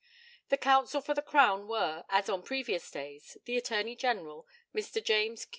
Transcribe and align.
The 0.49 0.57
counsel 0.57 0.99
for 0.99 1.13
the 1.13 1.21
Crown 1.21 1.67
were, 1.67 2.05
as 2.09 2.27
on 2.27 2.41
previous 2.41 2.89
days, 2.89 3.37
the 3.45 3.55
Attorney 3.55 3.95
General, 3.95 4.47
Mr. 4.73 4.93
James, 4.95 5.45
Q.C. 5.45 5.49